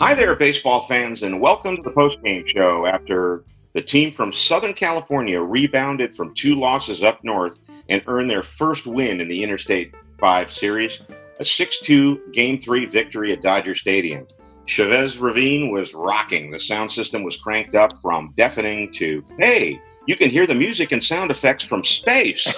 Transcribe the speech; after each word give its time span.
Hi 0.00 0.14
there, 0.14 0.36
baseball 0.36 0.86
fans, 0.86 1.24
and 1.24 1.40
welcome 1.40 1.74
to 1.74 1.82
the 1.82 1.90
postgame 1.90 2.46
show. 2.46 2.86
After 2.86 3.42
the 3.72 3.82
team 3.82 4.12
from 4.12 4.32
Southern 4.32 4.72
California 4.72 5.40
rebounded 5.40 6.14
from 6.14 6.32
two 6.34 6.54
losses 6.54 7.02
up 7.02 7.24
north 7.24 7.58
and 7.88 8.00
earned 8.06 8.30
their 8.30 8.44
first 8.44 8.86
win 8.86 9.20
in 9.20 9.26
the 9.26 9.42
Interstate 9.42 9.92
5 10.20 10.52
Series, 10.52 11.00
a 11.40 11.44
6 11.44 11.80
2 11.80 12.30
Game 12.32 12.60
3 12.60 12.86
victory 12.86 13.32
at 13.32 13.42
Dodger 13.42 13.74
Stadium. 13.74 14.24
Chavez 14.66 15.18
Ravine 15.18 15.72
was 15.72 15.92
rocking. 15.94 16.52
The 16.52 16.60
sound 16.60 16.92
system 16.92 17.24
was 17.24 17.36
cranked 17.36 17.74
up 17.74 18.00
from 18.00 18.32
deafening 18.36 18.92
to, 18.92 19.24
hey, 19.36 19.82
you 20.06 20.14
can 20.14 20.30
hear 20.30 20.46
the 20.46 20.54
music 20.54 20.92
and 20.92 21.02
sound 21.02 21.32
effects 21.32 21.64
from 21.64 21.82
space. 21.82 22.46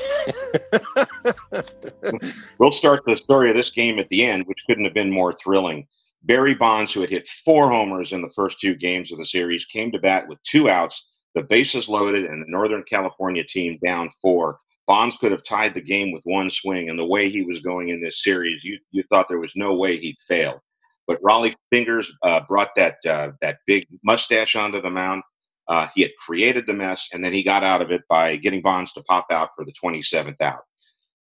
we'll 2.58 2.70
start 2.70 3.02
the 3.06 3.16
story 3.16 3.48
of 3.48 3.56
this 3.56 3.70
game 3.70 3.98
at 3.98 4.10
the 4.10 4.26
end, 4.26 4.46
which 4.46 4.58
couldn't 4.66 4.84
have 4.84 4.92
been 4.92 5.10
more 5.10 5.32
thrilling. 5.32 5.86
Barry 6.22 6.54
Bonds, 6.54 6.92
who 6.92 7.00
had 7.00 7.10
hit 7.10 7.28
four 7.28 7.70
homers 7.70 8.12
in 8.12 8.22
the 8.22 8.30
first 8.30 8.60
two 8.60 8.74
games 8.74 9.10
of 9.10 9.18
the 9.18 9.26
series, 9.26 9.64
came 9.64 9.90
to 9.92 9.98
bat 9.98 10.28
with 10.28 10.42
two 10.42 10.68
outs, 10.68 11.08
the 11.34 11.42
bases 11.42 11.88
loaded, 11.88 12.24
and 12.26 12.42
the 12.42 12.50
Northern 12.50 12.82
California 12.82 13.44
team 13.44 13.78
down 13.84 14.10
four. 14.20 14.58
Bonds 14.86 15.16
could 15.16 15.30
have 15.30 15.44
tied 15.44 15.74
the 15.74 15.80
game 15.80 16.12
with 16.12 16.22
one 16.24 16.50
swing, 16.50 16.90
and 16.90 16.98
the 16.98 17.04
way 17.04 17.30
he 17.30 17.42
was 17.42 17.60
going 17.60 17.88
in 17.88 18.00
this 18.00 18.22
series, 18.22 18.62
you, 18.64 18.78
you 18.90 19.02
thought 19.04 19.28
there 19.28 19.38
was 19.38 19.52
no 19.54 19.74
way 19.74 19.96
he'd 19.96 20.16
fail. 20.26 20.60
But 21.06 21.22
Rollie 21.22 21.54
Fingers 21.70 22.12
uh, 22.22 22.40
brought 22.48 22.74
that 22.76 22.96
uh, 23.08 23.32
that 23.40 23.58
big 23.66 23.86
mustache 24.04 24.56
onto 24.56 24.80
the 24.82 24.90
mound. 24.90 25.22
Uh, 25.68 25.86
he 25.94 26.02
had 26.02 26.10
created 26.24 26.66
the 26.66 26.74
mess, 26.74 27.08
and 27.12 27.24
then 27.24 27.32
he 27.32 27.42
got 27.42 27.64
out 27.64 27.80
of 27.80 27.90
it 27.90 28.02
by 28.08 28.36
getting 28.36 28.60
Bonds 28.60 28.92
to 28.92 29.02
pop 29.04 29.26
out 29.30 29.50
for 29.56 29.64
the 29.64 29.72
27th 29.72 30.40
out. 30.40 30.60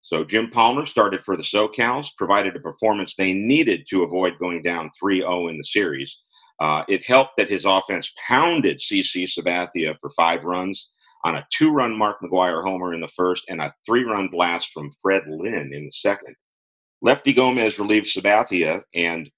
So 0.07 0.23
Jim 0.23 0.49
Palmer 0.49 0.85
started 0.85 1.21
for 1.21 1.35
the 1.35 1.43
SoCals, 1.43 2.16
provided 2.17 2.55
a 2.55 2.61
performance 2.61 3.13
they 3.13 3.34
needed 3.34 3.85
to 3.89 4.03
avoid 4.03 4.39
going 4.39 4.61
down 4.61 4.89
3 4.97 5.17
0 5.20 5.49
in 5.49 5.58
the 5.58 5.66
series. 5.66 6.19
Uh, 6.61 6.83
it 6.88 7.05
helped 7.05 7.36
that 7.36 7.50
his 7.50 7.66
offense 7.66 8.13
pounded 8.25 8.80
CC 8.80 9.25
Sabathia 9.25 9.97
for 10.00 10.09
five 10.11 10.45
runs 10.45 10.91
on 11.25 11.35
a 11.35 11.45
two 11.53 11.72
run 11.72 11.97
Mark 11.97 12.22
McGwire 12.22 12.63
homer 12.63 12.94
in 12.94 13.02
the 13.02 13.09
first 13.09 13.44
and 13.50 13.59
a 13.59 13.73
three 13.85 14.05
run 14.05 14.30
blast 14.30 14.69
from 14.73 14.94
Fred 15.02 15.23
Lynn 15.28 15.73
in 15.73 15.85
the 15.85 15.91
second. 15.91 16.35
Lefty 17.02 17.33
Gomez 17.33 17.78
relieved 17.78 18.05
Sabathia 18.05 18.81
and 18.95 19.30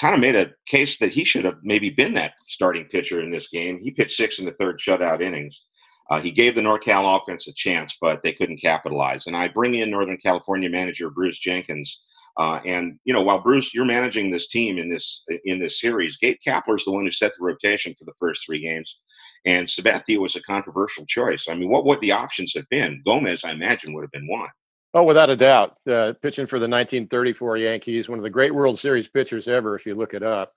kind 0.00 0.14
of 0.14 0.22
made 0.22 0.36
a 0.36 0.52
case 0.64 0.96
that 0.98 1.12
he 1.12 1.22
should 1.22 1.44
have 1.44 1.58
maybe 1.62 1.90
been 1.90 2.14
that 2.14 2.32
starting 2.46 2.86
pitcher 2.86 3.20
in 3.20 3.30
this 3.30 3.50
game. 3.50 3.78
He 3.82 3.90
pitched 3.90 4.16
six 4.16 4.38
in 4.38 4.46
the 4.46 4.54
third 4.58 4.80
shutout 4.80 5.20
innings. 5.20 5.64
Uh, 6.10 6.20
he 6.20 6.30
gave 6.30 6.54
the 6.54 6.60
NorCal 6.60 7.20
offense 7.20 7.48
a 7.48 7.52
chance, 7.52 7.96
but 8.00 8.22
they 8.22 8.32
couldn't 8.32 8.60
capitalize. 8.60 9.26
And 9.26 9.36
I 9.36 9.48
bring 9.48 9.74
in 9.74 9.90
Northern 9.90 10.16
California 10.16 10.70
manager 10.70 11.10
Bruce 11.10 11.38
Jenkins. 11.38 12.02
Uh, 12.38 12.60
and 12.64 12.98
you 13.04 13.12
know, 13.12 13.22
while 13.22 13.40
Bruce, 13.40 13.74
you're 13.74 13.84
managing 13.84 14.30
this 14.30 14.46
team 14.46 14.78
in 14.78 14.88
this 14.88 15.24
in 15.44 15.58
this 15.58 15.80
series, 15.80 16.16
Gabe 16.16 16.36
Kapler's 16.46 16.84
the 16.84 16.92
one 16.92 17.04
who 17.04 17.10
set 17.10 17.32
the 17.36 17.44
rotation 17.44 17.94
for 17.98 18.04
the 18.04 18.12
first 18.20 18.46
three 18.46 18.60
games, 18.60 18.98
and 19.44 19.66
Sabathia 19.66 20.18
was 20.18 20.36
a 20.36 20.42
controversial 20.42 21.04
choice. 21.06 21.46
I 21.48 21.54
mean, 21.54 21.68
what 21.68 21.84
would 21.84 22.00
the 22.00 22.12
options 22.12 22.54
have 22.54 22.68
been? 22.70 23.02
Gomez, 23.04 23.42
I 23.42 23.50
imagine, 23.50 23.92
would 23.92 24.02
have 24.02 24.12
been 24.12 24.28
one. 24.28 24.48
Oh, 24.94 25.02
without 25.02 25.30
a 25.30 25.36
doubt, 25.36 25.72
uh, 25.90 26.14
pitching 26.22 26.46
for 26.46 26.60
the 26.60 26.68
1934 26.68 27.58
Yankees, 27.58 28.08
one 28.08 28.18
of 28.18 28.22
the 28.22 28.30
great 28.30 28.54
World 28.54 28.78
Series 28.78 29.08
pitchers 29.08 29.48
ever, 29.48 29.74
if 29.74 29.84
you 29.84 29.96
look 29.96 30.14
it 30.14 30.22
up, 30.22 30.54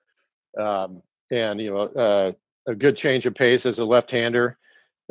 um, 0.59 1.02
and 1.31 1.59
you 1.59 1.72
know, 1.72 1.79
uh, 1.79 2.31
a 2.67 2.75
good 2.75 2.95
change 2.95 3.25
of 3.25 3.33
pace 3.33 3.66
as 3.66 3.79
a 3.79 3.85
left-hander 3.85 4.57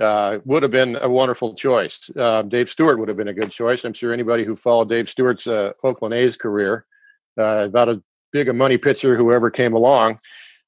uh, 0.00 0.38
would 0.44 0.62
have 0.62 0.72
been 0.72 0.96
a 0.96 1.08
wonderful 1.08 1.54
choice. 1.54 2.10
Uh, 2.16 2.42
Dave 2.42 2.70
Stewart 2.70 2.98
would 2.98 3.08
have 3.08 3.16
been 3.16 3.28
a 3.28 3.34
good 3.34 3.50
choice. 3.50 3.84
I'm 3.84 3.92
sure 3.92 4.12
anybody 4.12 4.44
who 4.44 4.56
followed 4.56 4.88
Dave 4.88 5.08
Stewart's 5.08 5.46
uh, 5.46 5.72
Oakland 5.82 6.14
A's 6.14 6.36
career, 6.36 6.86
uh, 7.38 7.64
about 7.66 7.88
as 7.88 7.98
big 8.32 8.48
a 8.48 8.52
money 8.52 8.78
pitcher 8.78 9.16
whoever 9.16 9.50
came 9.50 9.74
along. 9.74 10.20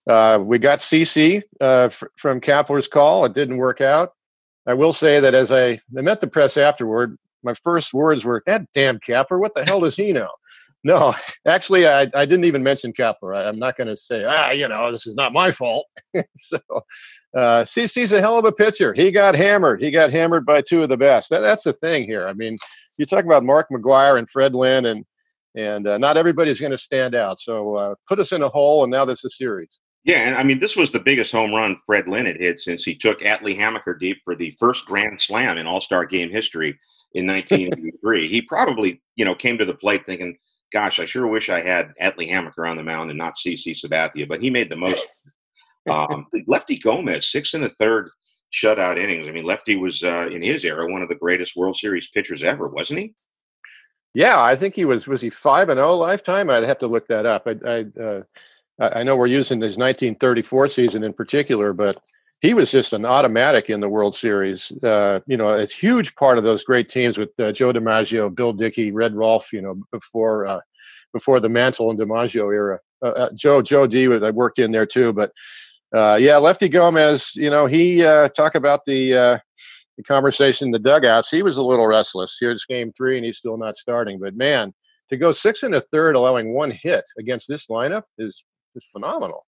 Uh, 0.09 0.39
we 0.43 0.59
got 0.59 0.81
CC 0.81 1.43
uh, 1.61 1.85
f- 1.85 2.03
from 2.17 2.41
Kapler's 2.41 2.89
call. 2.89 3.25
It 3.25 3.35
didn't 3.35 3.57
work 3.57 3.81
out. 3.81 4.13
I 4.67 4.75
will 4.75 4.93
say 4.93 5.21
that 5.21 5.35
as 5.35 5.51
I, 5.53 5.81
I 5.97 6.01
met 6.03 6.21
the 6.21 6.27
press 6.27 6.57
afterward, 6.57 7.19
my 7.43 7.55
first 7.55 7.93
words 7.93 8.25
were, 8.25 8.43
"That 8.47 8.67
damn 8.73 8.99
Kapler! 8.99 9.41
What 9.41 9.55
the 9.55 9.65
hell 9.65 9.81
does 9.81 9.97
he 9.97 10.13
know?" 10.13 10.31
No, 10.85 11.15
actually, 11.47 11.87
I, 11.87 12.03
I 12.15 12.27
didn't 12.27 12.45
even 12.45 12.63
mention 12.63 12.93
Kapler. 12.93 13.37
I, 13.37 13.49
am 13.49 13.59
not 13.59 13.77
going 13.77 13.89
to 13.89 13.97
say, 13.97 14.25
ah, 14.25 14.51
you 14.51 14.69
know, 14.69 14.91
this 14.91 15.07
is 15.07 15.17
not 15.17 15.33
my 15.33 15.51
fault. 15.51 15.87
so, 16.37 16.59
uh, 17.37 17.65
CC's 17.65 18.13
a 18.13 18.21
hell 18.21 18.39
of 18.39 18.45
a 18.45 18.53
pitcher. 18.53 18.93
He 18.95 19.11
got 19.11 19.35
hammered. 19.35 19.83
He 19.83 19.91
got 19.91 20.13
hammered 20.13 20.45
by 20.45 20.61
two 20.61 20.83
of 20.83 20.89
the 20.89 20.97
best. 20.97 21.31
That, 21.31 21.41
that's 21.41 21.65
the 21.65 21.73
thing 21.73 22.05
here. 22.05 22.27
I 22.27 22.33
mean, 22.33 22.57
you 22.99 23.07
talk 23.07 23.25
about 23.25 23.45
Mark 23.45 23.69
McGwire 23.71 24.19
and 24.19 24.29
Fred 24.29 24.55
Lynn, 24.55 24.87
and 24.87 25.05
and 25.55 25.87
uh, 25.87 25.99
not 25.99 26.17
everybody's 26.17 26.61
going 26.61 26.73
to 26.73 26.79
stand 26.79 27.15
out. 27.15 27.39
So 27.39 27.77
uh, 27.77 27.95
put 28.09 28.19
us 28.19 28.33
in 28.33 28.43
a 28.43 28.49
hole, 28.49 28.85
and 28.85 28.91
now 28.91 29.05
this 29.05 29.19
is 29.19 29.25
a 29.27 29.31
series. 29.31 29.81
Yeah, 30.05 30.27
and 30.27 30.35
I 30.35 30.43
mean, 30.43 30.59
this 30.59 30.77
was 30.77 30.91
the 30.91 30.99
biggest 30.99 31.31
home 31.31 31.55
run 31.55 31.77
Fred 31.87 32.09
Lynn 32.09 32.27
had 32.27 32.41
hit 32.41 32.61
since 32.61 32.83
he 32.83 32.95
took 32.95 33.21
Atlee 33.21 33.59
Hammaker 33.59 33.99
deep 33.99 34.19
for 34.25 34.35
the 34.35 34.57
first 34.59 34.87
Grand 34.87 35.21
Slam 35.21 35.59
in 35.59 35.67
All 35.67 35.81
Star 35.81 36.05
Game 36.07 36.31
history 36.31 36.79
in 37.15 37.27
1983. 37.27 38.29
he 38.29 38.43
probably, 38.43 39.01
you 39.17 39.25
know, 39.25 39.35
came 39.35 39.59
to 39.59 39.65
the 39.65 39.75
plate 39.75 40.05
thinking 40.07 40.37
gosh, 40.73 41.01
I 41.01 41.05
sure 41.05 41.27
wish 41.27 41.51
I 41.51 41.61
had 41.61 41.93
Atlee 42.01 42.31
Hammaker 42.31 42.69
on 42.69 42.77
the 42.77 42.83
mound 42.83 43.11
and 43.11 43.19
not 43.19 43.37
CC 43.37 43.77
Sabathia, 43.77 44.27
but 44.29 44.41
he 44.41 44.51
made 44.51 44.71
the 44.71 44.77
most. 44.77 45.05
um, 45.91 46.27
Lefty 46.47 46.79
Gomez, 46.79 47.31
six 47.31 47.55
and 47.55 47.65
a 47.65 47.71
third 47.79 48.11
shutout 48.53 48.99
innings. 48.99 49.29
I 49.29 49.33
mean, 49.33 49.45
Lefty 49.45 49.77
was 49.77 50.03
uh, 50.03 50.29
in 50.29 50.43
his 50.43 50.65
era 50.65 50.91
one 50.91 51.03
of 51.03 51.09
the 51.09 51.15
greatest 51.15 51.57
World 51.57 51.77
Series 51.77 52.09
pitchers 52.09 52.43
ever, 52.43 52.69
wasn't 52.69 53.01
he? 53.01 53.15
Yeah, 54.15 54.43
I 54.43 54.57
think 54.57 54.75
he 54.75 54.85
was. 54.85 55.07
Was 55.07 55.21
he 55.21 55.31
five 55.31 55.69
and 55.71 55.79
zero 55.79 55.93
oh 55.93 55.99
lifetime? 55.99 56.51
I'd 56.51 56.65
have 56.65 56.79
to 56.81 56.87
look 56.87 57.07
that 57.07 57.25
up. 57.25 57.47
I 57.47 57.57
I, 57.67 58.03
uh, 58.03 58.23
I 58.79 59.03
know 59.03 59.17
we're 59.17 59.27
using 59.27 59.61
his 59.61 59.79
1934 59.79 60.69
season 60.69 61.05
in 61.05 61.13
particular, 61.13 61.73
but 61.73 62.03
he 62.43 62.55
was 62.55 62.73
just 62.73 62.93
an 62.93 63.07
automatic 63.07 63.71
in 63.71 63.81
the 63.81 63.89
World 63.89 64.17
Series. 64.17 64.73
Uh, 64.83 65.21
you 65.29 65.37
know, 65.37 65.51
a 65.51 65.65
huge 65.65 66.17
part 66.17 66.39
of 66.39 66.45
those 66.45 66.65
great 66.65 66.89
teams 66.89 67.17
with 67.17 67.31
uh, 67.39 67.53
Joe 67.53 67.73
DiMaggio, 67.73 68.35
Bill 68.35 68.53
Dickey, 68.53 68.91
Red 68.91 69.15
Rolfe. 69.15 69.53
You 69.53 69.63
know, 69.63 69.81
before 69.93 70.47
uh, 70.47 70.61
before 71.13 71.39
the 71.39 71.49
Mantle 71.49 71.91
and 71.91 71.99
DiMaggio 71.99 72.53
era. 72.53 72.81
Uh, 73.01 73.09
uh, 73.09 73.31
Joe 73.35 73.63
Joe 73.63 73.87
D. 73.87 74.07
I 74.07 74.31
worked 74.31 74.59
in 74.59 74.73
there 74.73 74.87
too, 74.87 75.13
but 75.13 75.31
uh, 75.95 76.17
yeah, 76.17 76.37
Lefty 76.37 76.69
Gomez. 76.69 77.33
You 77.37 77.49
know, 77.49 77.67
he 77.67 78.01
talk 78.01 78.57
about 78.57 78.85
the 78.87 79.41
the 79.97 80.03
conversation 80.03 80.69
in 80.69 80.73
the 80.73 80.79
dugouts. 80.81 81.31
He 81.31 81.45
was 81.45 81.59
a 81.59 81.63
little 81.63 81.87
restless. 81.87 82.39
Here's 82.41 82.65
game 82.65 82.93
three, 82.97 83.17
and 83.17 83.25
he's 83.25 83.39
still 83.39 83.57
not 83.57 83.77
starting. 83.77 84.19
But 84.19 84.35
man, 84.35 84.75
to 85.11 85.17
go 85.17 85.31
six 85.31 85.63
and 85.63 85.77
a 85.77 85.81
third, 85.81 86.17
allowing 86.17 86.55
one 86.55 86.73
hit 86.73 87.05
against 87.17 87.47
this 87.47 87.69
lineup 87.69 88.03
is 88.19 88.43
is 88.75 88.85
phenomenal 88.93 89.45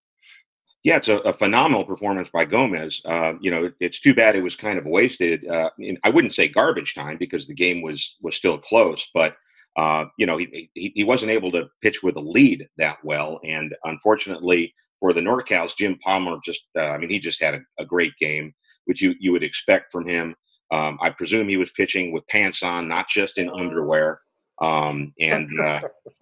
yeah, 0.84 0.96
it's 0.96 1.08
a, 1.08 1.16
a, 1.20 1.32
phenomenal 1.32 1.82
performance 1.82 2.28
by 2.28 2.44
Gomez. 2.44 3.00
Uh, 3.06 3.32
you 3.40 3.50
know, 3.50 3.72
it's 3.80 4.00
too 4.00 4.14
bad 4.14 4.36
it 4.36 4.42
was 4.42 4.54
kind 4.54 4.78
of 4.78 4.84
wasted. 4.84 5.48
Uh, 5.48 5.70
I 6.04 6.10
wouldn't 6.10 6.34
say 6.34 6.46
garbage 6.46 6.94
time 6.94 7.16
because 7.16 7.46
the 7.46 7.54
game 7.54 7.80
was 7.80 8.16
was 8.20 8.36
still 8.36 8.58
close, 8.58 9.08
but 9.14 9.34
uh, 9.76 10.04
you 10.18 10.26
know, 10.26 10.36
he, 10.36 10.70
he, 10.74 10.92
he 10.94 11.02
wasn't 11.02 11.30
able 11.32 11.50
to 11.52 11.68
pitch 11.82 12.02
with 12.02 12.16
a 12.16 12.20
lead 12.20 12.68
that 12.76 12.98
well, 13.02 13.40
and 13.44 13.74
unfortunately 13.84 14.74
for 15.00 15.12
the 15.12 15.20
NorCals, 15.20 15.76
Jim 15.76 15.98
Palmer 15.98 16.36
just, 16.44 16.62
uh, 16.78 16.82
I 16.82 16.98
mean, 16.98 17.10
he 17.10 17.18
just 17.18 17.42
had 17.42 17.54
a, 17.54 17.60
a, 17.78 17.84
great 17.84 18.12
game, 18.20 18.54
which 18.84 19.02
you 19.02 19.14
you 19.18 19.32
would 19.32 19.42
expect 19.42 19.90
from 19.90 20.06
him. 20.06 20.36
Um, 20.70 20.98
I 21.00 21.10
presume 21.10 21.48
he 21.48 21.56
was 21.56 21.70
pitching 21.70 22.12
with 22.12 22.26
pants 22.28 22.62
on, 22.62 22.88
not 22.88 23.08
just 23.08 23.38
in 23.38 23.48
underwear. 23.48 24.20
Um, 24.62 25.12
and 25.18 25.48
uh, 25.60 25.80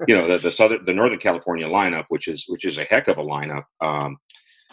you 0.09 0.17
know 0.17 0.27
the, 0.27 0.39
the 0.39 0.53
southern 0.53 0.85
the 0.85 0.95
Northern 0.95 1.19
California 1.19 1.67
lineup, 1.69 2.07
which 2.09 2.29
is 2.29 2.47
which 2.49 2.65
is 2.65 2.79
a 2.79 2.85
heck 2.85 3.09
of 3.09 3.19
a 3.19 3.23
lineup. 3.23 3.65
Um, 3.83 4.17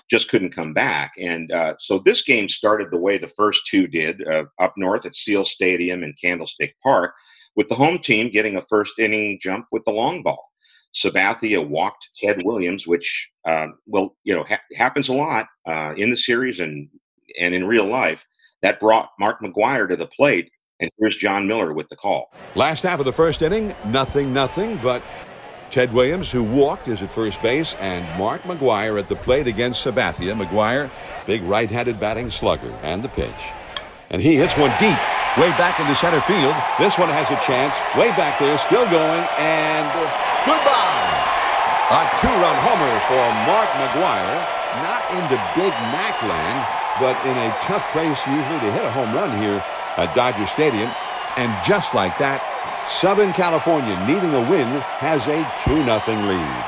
just 0.09 0.29
couldn't 0.29 0.55
come 0.55 0.73
back. 0.73 1.13
And 1.19 1.51
uh, 1.51 1.75
so 1.79 1.99
this 1.99 2.23
game 2.23 2.49
started 2.49 2.89
the 2.91 2.99
way 2.99 3.17
the 3.17 3.27
first 3.27 3.61
two 3.67 3.87
did 3.87 4.27
uh, 4.27 4.45
up 4.59 4.73
north 4.75 5.05
at 5.05 5.15
Seal 5.15 5.45
Stadium 5.45 6.03
and 6.03 6.17
Candlestick 6.19 6.75
Park, 6.83 7.13
with 7.55 7.67
the 7.67 7.75
home 7.75 7.99
team 7.99 8.29
getting 8.29 8.57
a 8.57 8.65
first 8.69 8.93
inning 8.99 9.39
jump 9.41 9.65
with 9.71 9.83
the 9.85 9.91
long 9.91 10.23
ball. 10.23 10.49
Sabathia 10.95 11.67
walked 11.67 12.09
Ted 12.21 12.41
Williams, 12.43 12.87
which 12.87 13.29
uh, 13.45 13.67
well, 13.85 14.15
you 14.23 14.33
know, 14.33 14.43
ha- 14.43 14.59
happens 14.75 15.09
a 15.09 15.13
lot 15.13 15.47
uh, 15.67 15.93
in 15.95 16.09
the 16.09 16.17
series 16.17 16.59
and 16.59 16.89
and 17.39 17.53
in 17.53 17.67
real 17.67 17.85
life. 17.85 18.25
That 18.61 18.79
brought 18.79 19.09
Mark 19.19 19.39
McGwire 19.41 19.87
to 19.87 19.95
the 19.95 20.07
plate, 20.07 20.51
and 20.79 20.89
here's 20.99 21.17
Jon 21.17 21.47
Miller 21.47 21.73
with 21.73 21.87
the 21.89 21.95
call. 21.95 22.33
Last 22.55 22.83
half 22.83 22.99
of 22.99 23.05
the 23.05 23.13
first 23.13 23.41
inning, 23.41 23.75
nothing, 23.85 24.33
nothing, 24.33 24.77
but 24.77 25.03
Ted 25.71 25.93
Williams, 25.93 26.31
who 26.31 26.43
walked, 26.43 26.87
is 26.87 27.01
at 27.01 27.11
first 27.11 27.41
base, 27.41 27.75
and 27.79 28.01
Mark 28.17 28.41
McGwire 28.43 28.97
at 28.97 29.07
the 29.07 29.15
plate 29.15 29.47
against 29.47 29.85
Sabathia. 29.85 30.33
McGwire, 30.33 30.89
big 31.25 31.43
right-handed 31.43 31.99
batting 31.99 32.29
slugger, 32.29 32.73
and 32.81 33.03
the 33.03 33.09
pitch. 33.09 33.41
And 34.09 34.21
he 34.21 34.35
hits 34.35 34.57
one 34.57 34.73
deep, 34.81 34.97
way 35.37 35.53
back 35.61 35.79
into 35.79 35.93
center 35.93 36.21
field. 36.21 36.57
This 36.81 36.97
one 36.97 37.09
has 37.13 37.29
a 37.29 37.37
chance, 37.45 37.77
way 37.93 38.09
back 38.17 38.39
there, 38.41 38.57
still 38.57 38.89
going, 38.89 39.23
and 39.37 39.85
goodbye! 40.49 40.89
A 41.89 42.01
two-run 42.21 42.57
homer 42.65 42.93
for 43.05 43.25
Mark 43.45 43.69
McGwire, 43.77 44.37
not 44.81 45.01
into 45.17 45.37
Big 45.53 45.73
Mac 45.93 46.17
land, 46.25 46.61
but 46.97 47.13
in 47.25 47.37
a 47.37 47.49
tough 47.61 47.85
place 47.93 48.17
usually 48.25 48.59
to 48.65 48.71
hit 48.73 48.85
a 48.85 48.91
home 48.91 49.13
run 49.13 49.37
here 49.41 49.63
at 49.97 50.13
Dodger 50.15 50.45
Stadium. 50.45 50.89
And 51.37 51.53
just 51.63 51.93
like 51.93 52.17
that, 52.17 52.41
Southern 52.89 53.31
California, 53.33 53.95
needing 54.07 54.33
a 54.33 54.49
win, 54.49 54.67
has 54.97 55.25
a 55.27 55.47
2 55.63 55.83
0 55.83 56.27
lead. 56.27 56.65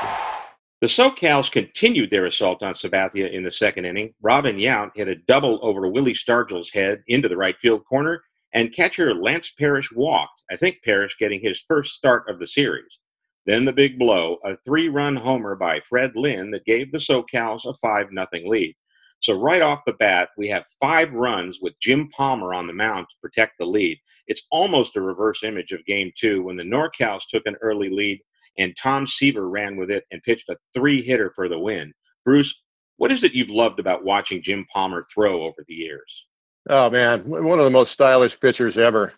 The 0.80 0.86
SoCals 0.86 1.50
continued 1.50 2.10
their 2.10 2.26
assault 2.26 2.62
on 2.62 2.74
Sabathia 2.74 3.30
in 3.32 3.42
the 3.42 3.50
second 3.50 3.86
inning. 3.86 4.14
Robin 4.22 4.56
Yount 4.56 4.92
hit 4.94 5.08
a 5.08 5.16
double 5.16 5.58
over 5.62 5.88
Willie 5.88 6.14
Stargell's 6.14 6.70
head 6.70 7.02
into 7.08 7.28
the 7.28 7.36
right 7.36 7.58
field 7.58 7.84
corner, 7.84 8.22
and 8.54 8.72
catcher 8.72 9.12
Lance 9.14 9.50
Parrish 9.58 9.90
walked. 9.92 10.42
I 10.50 10.56
think 10.56 10.78
Parrish 10.84 11.16
getting 11.18 11.40
his 11.40 11.64
first 11.66 11.94
start 11.94 12.30
of 12.30 12.38
the 12.38 12.46
series. 12.46 12.98
Then 13.44 13.64
the 13.64 13.72
big 13.72 13.98
blow, 13.98 14.38
a 14.44 14.56
three-run 14.64 15.16
homer 15.16 15.56
by 15.56 15.80
Fred 15.88 16.12
Lynn 16.14 16.52
that 16.52 16.64
gave 16.64 16.92
the 16.92 16.98
SoCals 16.98 17.66
a 17.66 17.74
5 17.74 18.08
0 18.10 18.26
lead. 18.44 18.76
So 19.22 19.34
right 19.34 19.62
off 19.62 19.84
the 19.86 19.92
bat, 19.92 20.30
we 20.36 20.48
have 20.48 20.64
five 20.80 21.12
runs 21.12 21.60
with 21.62 21.78
Jim 21.80 22.08
Palmer 22.08 22.54
on 22.54 22.66
the 22.66 22.72
mound 22.72 23.06
to 23.08 23.20
protect 23.20 23.56
the 23.58 23.64
lead. 23.64 23.98
It's 24.26 24.42
almost 24.50 24.96
a 24.96 25.00
reverse 25.00 25.44
image 25.44 25.72
of 25.72 25.84
game 25.86 26.12
two 26.16 26.42
when 26.42 26.56
the 26.56 26.64
NorCals 26.64 27.22
took 27.30 27.42
an 27.46 27.56
early 27.62 27.88
lead 27.88 28.20
and 28.58 28.76
Tom 28.76 29.06
Seaver 29.06 29.48
ran 29.48 29.76
with 29.76 29.90
it 29.90 30.04
and 30.10 30.22
pitched 30.22 30.48
a 30.48 30.56
three 30.74 31.02
hitter 31.02 31.32
for 31.34 31.48
the 31.48 31.58
win. 31.58 31.92
Bruce, 32.24 32.52
what 32.96 33.12
is 33.12 33.22
it 33.22 33.32
you've 33.32 33.50
loved 33.50 33.78
about 33.78 34.04
watching 34.04 34.42
Jim 34.42 34.66
Palmer 34.72 35.06
throw 35.12 35.42
over 35.42 35.64
the 35.66 35.74
years? 35.74 36.26
Oh 36.68 36.90
man, 36.90 37.22
one 37.28 37.58
of 37.58 37.64
the 37.64 37.70
most 37.70 37.92
stylish 37.92 38.38
pitchers 38.38 38.78
ever. 38.78 39.12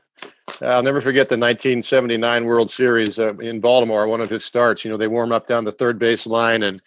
I'll 0.62 0.82
never 0.82 1.00
forget 1.00 1.28
the 1.28 1.36
1979 1.36 2.44
World 2.44 2.70
Series 2.70 3.18
uh, 3.18 3.34
in 3.36 3.60
Baltimore. 3.60 4.06
One 4.06 4.22
of 4.22 4.30
his 4.30 4.44
starts, 4.44 4.84
you 4.84 4.90
know, 4.90 4.96
they 4.96 5.08
warm 5.08 5.32
up 5.32 5.46
down 5.46 5.64
the 5.64 5.72
third 5.72 5.98
base 5.98 6.26
line, 6.26 6.62
and 6.62 6.80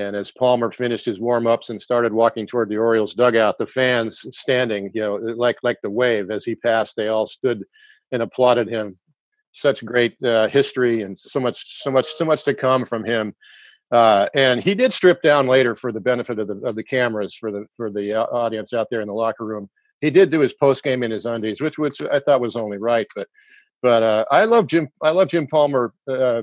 and 0.00 0.16
as 0.16 0.30
Palmer 0.30 0.70
finished 0.70 1.04
his 1.04 1.20
warm 1.20 1.46
ups 1.46 1.68
and 1.68 1.80
started 1.80 2.12
walking 2.12 2.46
toward 2.46 2.68
the 2.68 2.78
Orioles 2.78 3.14
dugout, 3.14 3.58
the 3.58 3.66
fans 3.66 4.24
standing, 4.30 4.90
you 4.94 5.02
know, 5.02 5.16
like 5.16 5.58
like 5.62 5.78
the 5.82 5.90
wave 5.90 6.30
as 6.30 6.44
he 6.44 6.54
passed, 6.54 6.96
they 6.96 7.08
all 7.08 7.26
stood 7.26 7.64
and 8.10 8.22
applauded 8.22 8.68
him 8.68 8.98
such 9.52 9.84
great 9.84 10.16
uh, 10.24 10.48
history 10.48 11.02
and 11.02 11.18
so 11.18 11.40
much, 11.40 11.82
so 11.82 11.90
much, 11.90 12.06
so 12.14 12.24
much 12.24 12.44
to 12.44 12.54
come 12.54 12.84
from 12.84 13.04
him. 13.04 13.34
Uh, 13.90 14.28
and 14.34 14.62
he 14.62 14.74
did 14.74 14.92
strip 14.92 15.20
down 15.22 15.46
later 15.46 15.74
for 15.74 15.92
the 15.92 16.00
benefit 16.00 16.38
of 16.38 16.48
the 16.48 16.56
of 16.66 16.76
the 16.76 16.84
cameras 16.84 17.34
for 17.34 17.50
the 17.50 17.66
for 17.76 17.90
the 17.90 18.14
uh, 18.14 18.24
audience 18.24 18.72
out 18.72 18.86
there 18.90 19.00
in 19.02 19.08
the 19.08 19.14
locker 19.14 19.44
room. 19.44 19.68
He 20.00 20.10
did 20.10 20.30
do 20.30 20.40
his 20.40 20.54
post 20.54 20.82
game 20.82 21.02
in 21.02 21.10
his 21.10 21.26
undies, 21.26 21.60
which 21.60 21.78
which 21.78 22.00
I 22.00 22.20
thought 22.20 22.40
was 22.40 22.56
only 22.56 22.78
right. 22.78 23.06
But 23.14 23.28
but 23.82 24.02
uh, 24.02 24.24
I 24.30 24.44
love 24.44 24.66
Jim. 24.66 24.88
I 25.02 25.10
love 25.10 25.28
Jim 25.28 25.46
Palmer. 25.46 25.92
Uh, 26.08 26.42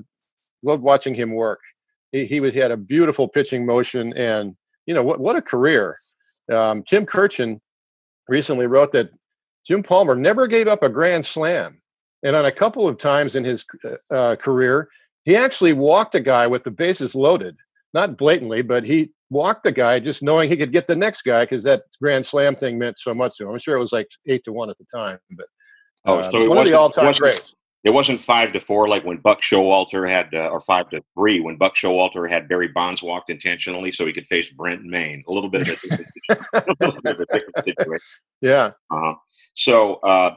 loved 0.63 0.83
watching 0.83 1.15
him 1.15 1.31
work. 1.31 1.59
He 2.12 2.25
he, 2.25 2.39
he 2.51 2.59
had 2.59 2.71
a 2.71 2.77
beautiful 2.77 3.27
pitching 3.27 3.65
motion, 3.65 4.13
and 4.13 4.56
you 4.86 4.94
know 4.94 5.04
what 5.04 5.19
what 5.19 5.36
a 5.36 5.42
career. 5.42 5.98
Um, 6.51 6.83
Tim 6.83 7.06
Kurkjian 7.06 7.59
recently 8.30 8.68
wrote 8.68 8.92
that 8.94 9.09
Jim 9.65 9.83
Palmer 9.83 10.15
never 10.15 10.48
gave 10.48 10.68
up 10.68 10.83
a 10.83 10.89
grand 10.89 11.25
slam 11.25 11.81
and 12.24 12.36
on 12.36 12.45
a 12.45 12.51
couple 12.51 12.88
of 12.88 12.98
times 12.98 13.36
in 13.36 13.44
his 13.44 13.65
uh, 14.12 14.36
career, 14.36 14.89
he 15.25 15.36
actually 15.36 15.74
walked 15.74 16.15
a 16.15 16.19
guy 16.19 16.48
with 16.48 16.63
the 16.63 16.71
bases 16.71 17.13
loaded, 17.13 17.57
not 17.94 18.18
blatantly, 18.18 18.62
but 18.62 18.83
he 18.83 19.12
walked 19.30 19.63
the 19.63 19.71
guy 19.71 20.00
just 20.00 20.24
knowing 20.24 20.50
he 20.50 20.57
could 20.57 20.71
get 20.71 20.88
the 20.88 20.95
next 20.95 21.21
guy 21.24 21.44
because 21.44 21.63
that 21.63 21.83
grand 22.01 22.25
slam 22.25 22.56
thing 22.56 22.77
meant 22.77 22.98
so 22.98 23.13
much 23.13 23.38
to 23.38 23.44
him. 23.44 23.51
I'm 23.51 23.59
sure 23.59 23.75
it 23.75 23.80
was 23.80 23.94
like 23.94 24.09
eight 24.25 24.44
to 24.45 24.54
one 24.54 24.69
at 24.69 24.77
the 24.77 24.86
time, 24.86 25.19
but 25.31 25.48
oh, 26.06 26.19
uh, 26.19 26.31
so 26.31 26.45
one 26.48 26.57
of 26.57 26.65
the 26.65 26.74
all-time 26.74 27.13
greats. 27.13 27.54
It 27.88 27.94
wasn't 27.94 28.22
five 28.22 28.51
to 28.51 28.60
four 28.60 28.89
like 28.89 29.06
when 29.06 29.19
Buck 29.19 29.42
Showalter 29.42 30.10
had, 30.10 30.36
uh, 30.36 30.50
or 30.50 30.60
five 30.60 30.89
to 30.89 31.01
three 31.13 31.39
when 31.39 31.56
Buck 31.56 31.74
Showalter 31.74 32.30
had 32.30 32.50
Barry 32.50 32.68
Bonds 32.68 33.01
walked 33.01 33.30
intentionally 33.30 33.94
so 33.94 34.06
he 34.06 34.12
could 34.12 34.28
face 34.28 34.50
Brent 34.50 34.84
Mayne. 34.84 35.24
A 35.30 35.31
little 35.31 35.50
bit 35.50 35.62
of 35.62 35.69
a, 35.69 36.38
a, 36.54 36.92
different 37.01 37.30
situation. 37.63 38.00
Yeah. 38.42 38.72
Uh-huh. 38.92 39.13
So 39.54 39.95
uh, 40.04 40.36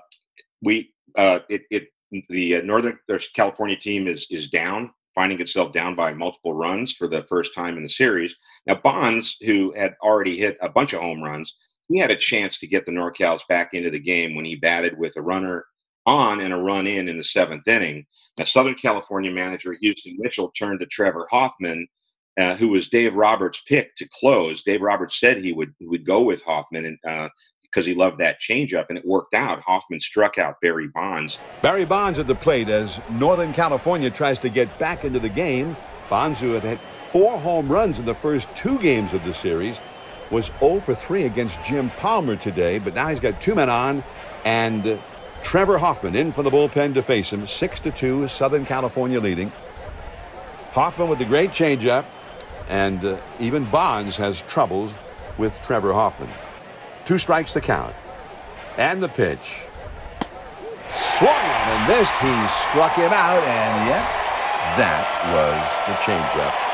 we 0.63 0.95
uh, 1.19 1.41
it, 1.49 1.63
it 1.73 1.89
the 2.29 2.59
uh, 2.59 2.63
Northern 2.63 2.97
California 3.35 3.77
team 3.77 4.07
is 4.07 4.29
is 4.31 4.49
down, 4.49 4.93
finding 5.17 5.41
itself 5.41 5.73
down 5.73 5.97
by 5.97 6.15
multiple 6.15 6.55
runs 6.55 6.93
for 6.93 7.09
the 7.09 7.23
first 7.25 7.53
time 7.53 7.77
in 7.77 7.83
the 7.83 7.89
series. 7.89 8.33
Now 8.69 8.77
Bonds, 8.77 9.39
who 9.45 9.75
had 9.77 9.97
already 10.05 10.39
hit 10.39 10.57
a 10.63 10.69
bunch 10.69 10.93
of 10.93 11.01
home 11.01 11.21
runs, 11.21 11.57
he 11.89 11.99
had 11.99 12.13
a 12.13 12.17
chance 12.17 12.59
to 12.59 12.69
get 12.69 12.87
the 12.87 12.93
NorCals 12.93 13.41
back 13.49 13.75
into 13.75 13.91
the 13.91 13.99
game 13.99 14.37
when 14.37 14.45
he 14.45 14.55
batted 14.55 14.97
with 14.97 15.17
a 15.17 15.21
runner 15.21 15.65
on 16.07 16.41
and 16.41 16.53
a 16.53 16.57
run 16.57 16.87
in 16.87 17.09
in 17.09 17.19
the 17.19 17.25
seventh 17.25 17.67
inning. 17.69 18.07
Now 18.39 18.45
Southern 18.45 18.75
California 18.75 19.31
manager 19.31 19.77
Houston 19.81 20.17
Mitchell 20.19 20.51
turned 20.51 20.81
to 20.81 20.87
Trevor 20.87 21.27
Hoffman. 21.31 21.87
Uh, 22.39 22.55
who 22.55 22.69
was 22.69 22.89
Dave 22.89 23.15
Roberts' 23.15 23.61
pick 23.67 23.95
to 23.97 24.09
close? 24.09 24.63
Dave 24.63 24.81
Roberts 24.81 25.19
said 25.19 25.39
he 25.39 25.53
would 25.53 25.75
would 25.81 26.07
go 26.07 26.23
with 26.23 26.43
Hoffman, 26.43 26.87
and 26.87 26.99
uh, 27.07 27.29
because 27.71 27.87
he 27.87 27.95
loved 27.95 28.19
that 28.19 28.41
changeup, 28.41 28.87
and 28.89 28.99
it 28.99 29.05
worked 29.05 29.35
out. 29.35 29.61
Hoffman 29.61 30.01
struck 30.01 30.39
out 30.39 30.61
Barry 30.61 30.89
Bonds. 30.89 31.39
Barry 31.63 31.85
Bonds 31.85 32.19
at 32.19 32.27
the 32.27 32.35
plate 32.35 32.69
as 32.69 33.01
Northern 33.11 33.53
California 33.53 34.11
tries 34.11 34.39
to 34.41 34.49
get 34.49 34.79
back 34.79 35.05
into 35.05 35.19
the 35.19 35.29
game. 35.29 35.77
Bonds, 36.09 36.41
who 36.41 36.53
had 36.53 36.65
hit 36.65 36.81
four 36.93 37.39
home 37.39 37.71
runs 37.71 37.99
in 37.99 38.05
the 38.05 38.15
first 38.15 38.49
two 38.57 38.79
games 38.81 39.15
of 39.15 39.25
the 39.25 39.33
series, 39.33 39.79
was 40.31 40.51
0 40.59 40.81
for 40.81 40.95
3 40.95 41.25
against 41.25 41.63
Jim 41.63 41.91
Palmer 41.91 42.37
today, 42.37 42.79
but 42.79 42.95
now 42.95 43.09
he's 43.09 43.21
got 43.21 43.41
two 43.41 43.55
men 43.55 43.71
on, 43.71 44.03
and 44.45 45.01
Trevor 45.43 45.79
Hoffman 45.79 46.15
in 46.15 46.31
from 46.33 46.45
the 46.45 46.51
bullpen 46.51 46.95
to 46.95 47.03
face 47.03 47.31
him. 47.31 47.47
6 47.47 47.81
to 47.81 47.91
2, 47.91 48.29
Southern 48.29 48.65
California 48.65 49.21
leading. 49.21 49.53
Hoffman 50.73 51.09
with 51.09 51.19
the 51.19 51.25
great 51.25 51.51
changeup, 51.51 52.05
and 52.69 53.05
uh, 53.05 53.21
even 53.41 53.65
Bonds 53.65 54.17
has 54.17 54.43
troubles 54.43 54.93
with 55.39 55.55
Trevor 55.63 55.93
Hoffman. 55.93 56.31
Two 57.05 57.19
strikes 57.19 57.53
to 57.55 57.61
count. 57.61 57.95
And 58.77 59.03
the 59.03 59.09
pitch. 59.09 59.63
Swung 61.19 61.29
and 61.29 61.89
missed. 61.89 62.15
He 62.15 62.35
struck 62.71 62.95
him 62.95 63.13
out, 63.13 63.43
and 63.43 63.89
yet 63.89 64.07
that 64.77 65.07
was 65.35 65.89
the 65.89 65.95
changeup. 66.05 66.70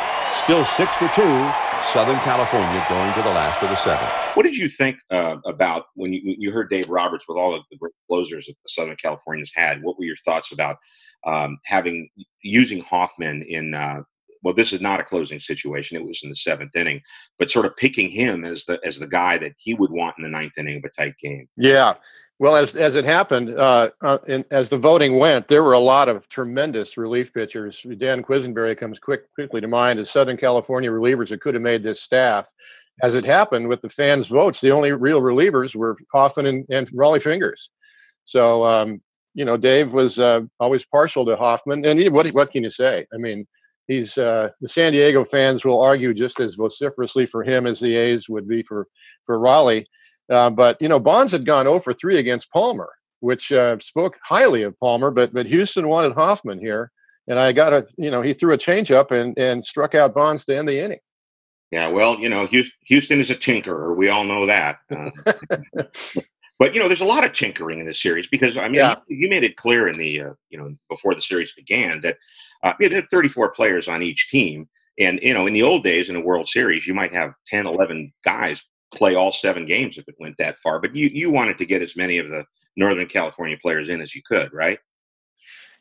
Still 0.46 0.64
six 0.64 0.96
to 0.98 1.08
two. 1.08 1.50
Southern 1.92 2.20
California 2.20 2.86
going 2.88 3.12
to 3.14 3.22
the 3.22 3.30
last 3.30 3.60
of 3.64 3.68
the 3.68 3.74
seventh. 3.74 4.08
What 4.34 4.44
did 4.44 4.56
you 4.56 4.68
think 4.68 4.96
uh, 5.10 5.38
about 5.44 5.86
when 5.96 6.12
you, 6.12 6.36
you 6.38 6.52
heard 6.52 6.70
Dave 6.70 6.88
Roberts 6.88 7.24
with 7.26 7.36
all 7.36 7.52
of 7.52 7.62
the 7.68 7.76
great 7.76 7.94
closers 8.08 8.46
that 8.46 8.54
the 8.62 8.68
Southern 8.68 8.94
Californians 8.94 9.50
had? 9.52 9.82
What 9.82 9.98
were 9.98 10.04
your 10.04 10.14
thoughts 10.24 10.52
about 10.52 10.76
um, 11.26 11.58
having 11.64 12.08
using 12.42 12.80
Hoffman 12.80 13.42
in 13.42 13.74
uh, 13.74 14.02
well, 14.44 14.54
this 14.54 14.72
is 14.72 14.80
not 14.80 15.00
a 15.00 15.04
closing 15.04 15.40
situation. 15.40 15.96
It 15.96 16.06
was 16.06 16.20
in 16.22 16.30
the 16.30 16.36
seventh 16.36 16.76
inning, 16.76 17.00
but 17.40 17.50
sort 17.50 17.66
of 17.66 17.76
picking 17.76 18.08
him 18.08 18.44
as 18.44 18.66
the 18.66 18.78
as 18.84 19.00
the 19.00 19.08
guy 19.08 19.38
that 19.38 19.54
he 19.58 19.74
would 19.74 19.90
want 19.90 20.14
in 20.16 20.22
the 20.22 20.30
ninth 20.30 20.52
inning 20.56 20.76
of 20.76 20.84
a 20.84 21.02
tight 21.02 21.14
game. 21.20 21.48
Yeah. 21.56 21.94
Well, 22.38 22.56
as 22.56 22.76
as 22.76 22.96
it 22.96 23.06
happened, 23.06 23.58
uh, 23.58 23.90
uh, 24.02 24.18
in, 24.28 24.44
as 24.50 24.68
the 24.68 24.76
voting 24.76 25.18
went, 25.18 25.48
there 25.48 25.62
were 25.62 25.72
a 25.72 25.78
lot 25.78 26.10
of 26.10 26.28
tremendous 26.28 26.98
relief 26.98 27.32
pitchers. 27.32 27.84
Dan 27.96 28.22
Quisenberry 28.22 28.76
comes 28.76 28.98
quick 28.98 29.32
quickly 29.34 29.62
to 29.62 29.68
mind 29.68 29.98
as 29.98 30.10
Southern 30.10 30.36
California 30.36 30.90
relievers 30.90 31.30
that 31.30 31.40
could 31.40 31.54
have 31.54 31.62
made 31.62 31.82
this 31.82 32.02
staff. 32.02 32.46
As 33.02 33.14
it 33.14 33.24
happened 33.24 33.68
with 33.68 33.80
the 33.80 33.88
fans' 33.88 34.26
votes, 34.26 34.60
the 34.60 34.72
only 34.72 34.92
real 34.92 35.20
relievers 35.20 35.74
were 35.74 35.96
Hoffman 36.12 36.46
and, 36.46 36.66
and 36.70 36.88
Rollie 36.92 37.22
Fingers. 37.22 37.70
So, 38.24 38.64
um, 38.66 39.00
you 39.34 39.44
know, 39.44 39.56
Dave 39.56 39.92
was 39.94 40.18
uh, 40.18 40.40
always 40.60 40.84
partial 40.84 41.24
to 41.26 41.36
Hoffman, 41.36 41.86
and 41.86 41.98
he, 41.98 42.10
what 42.10 42.26
what 42.28 42.50
can 42.50 42.64
you 42.64 42.70
say? 42.70 43.06
I 43.14 43.16
mean, 43.16 43.46
he's 43.86 44.18
uh, 44.18 44.50
the 44.60 44.68
San 44.68 44.92
Diego 44.92 45.24
fans 45.24 45.64
will 45.64 45.80
argue 45.80 46.12
just 46.12 46.38
as 46.40 46.54
vociferously 46.54 47.24
for 47.24 47.42
him 47.42 47.66
as 47.66 47.80
the 47.80 47.96
A's 47.96 48.28
would 48.28 48.46
be 48.46 48.62
for 48.62 48.88
for 49.24 49.38
Rollie. 49.38 49.86
Uh, 50.30 50.50
but 50.50 50.80
you 50.80 50.88
know, 50.88 50.98
Bonds 50.98 51.32
had 51.32 51.46
gone 51.46 51.66
0 51.66 51.80
for 51.80 51.92
3 51.92 52.18
against 52.18 52.50
Palmer, 52.50 52.90
which 53.20 53.52
uh, 53.52 53.78
spoke 53.80 54.16
highly 54.22 54.62
of 54.62 54.78
Palmer. 54.80 55.10
But 55.10 55.32
but 55.32 55.46
Houston 55.46 55.88
wanted 55.88 56.12
Hoffman 56.12 56.58
here, 56.58 56.90
and 57.28 57.38
I 57.38 57.52
got 57.52 57.72
a 57.72 57.86
you 57.96 58.10
know 58.10 58.22
he 58.22 58.32
threw 58.32 58.52
a 58.52 58.58
changeup 58.58 59.10
and 59.10 59.36
and 59.38 59.64
struck 59.64 59.94
out 59.94 60.14
Bonds 60.14 60.44
to 60.46 60.56
end 60.56 60.68
the 60.68 60.82
inning. 60.82 61.00
Yeah, 61.72 61.88
well, 61.88 62.18
you 62.18 62.28
know, 62.28 62.46
Houston 62.46 63.18
is 63.18 63.30
a 63.30 63.34
tinkerer. 63.34 63.96
We 63.96 64.08
all 64.08 64.22
know 64.22 64.46
that. 64.46 64.78
Uh, 64.88 65.10
but 66.60 66.72
you 66.72 66.80
know, 66.80 66.86
there's 66.86 67.00
a 67.00 67.04
lot 67.04 67.24
of 67.24 67.32
tinkering 67.32 67.80
in 67.80 67.86
this 67.86 68.00
series 68.00 68.28
because 68.28 68.56
I 68.56 68.68
mean, 68.68 68.76
yeah. 68.76 68.96
you, 69.08 69.28
made 69.28 69.42
it 69.42 69.56
clear 69.56 69.88
in 69.88 69.98
the 69.98 70.22
uh, 70.22 70.32
you 70.48 70.58
know 70.58 70.76
before 70.88 71.14
the 71.14 71.22
series 71.22 71.52
began 71.52 72.00
that 72.02 72.18
uh, 72.62 72.72
you 72.80 72.88
know, 72.88 72.94
there 72.94 73.04
are 73.04 73.08
34 73.10 73.52
players 73.52 73.88
on 73.88 74.02
each 74.02 74.28
team. 74.28 74.68
And, 74.98 75.20
you 75.22 75.34
know, 75.34 75.46
in 75.46 75.52
the 75.52 75.62
old 75.62 75.84
days 75.84 76.08
in 76.08 76.16
a 76.16 76.20
World 76.20 76.48
Series, 76.48 76.86
you 76.86 76.94
might 76.94 77.12
have 77.12 77.32
10, 77.46 77.66
11 77.66 78.12
guys 78.24 78.62
play 78.94 79.14
all 79.14 79.32
seven 79.32 79.66
games 79.66 79.98
if 79.98 80.08
it 80.08 80.14
went 80.18 80.36
that 80.38 80.58
far. 80.58 80.80
But 80.80 80.94
you, 80.94 81.08
you 81.12 81.30
wanted 81.30 81.58
to 81.58 81.66
get 81.66 81.82
as 81.82 81.96
many 81.96 82.18
of 82.18 82.28
the 82.28 82.44
Northern 82.76 83.06
California 83.06 83.56
players 83.60 83.88
in 83.88 84.00
as 84.00 84.14
you 84.14 84.22
could, 84.28 84.52
right? 84.52 84.78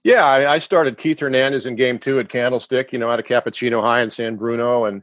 Yeah, 0.03 0.25
I, 0.25 0.53
I 0.53 0.57
started 0.59 0.97
Keith 0.97 1.19
Hernandez 1.19 1.65
in 1.65 1.75
game 1.75 1.97
two 1.97 2.19
at 2.19 2.29
Candlestick, 2.29 2.93
you 2.93 2.99
know, 2.99 3.09
out 3.09 3.19
of 3.19 3.25
Capuchino 3.25 3.81
High 3.81 4.01
in 4.01 4.09
San 4.09 4.35
Bruno. 4.35 4.85
And 4.85 5.01